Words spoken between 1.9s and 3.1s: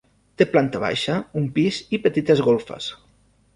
i petites golfes.